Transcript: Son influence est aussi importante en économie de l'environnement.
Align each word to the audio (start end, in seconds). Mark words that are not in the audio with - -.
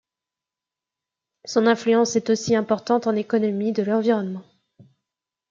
Son 1.45 1.67
influence 1.67 2.15
est 2.15 2.31
aussi 2.31 2.55
importante 2.55 3.05
en 3.05 3.15
économie 3.15 3.71
de 3.71 3.83
l'environnement. 3.83 4.41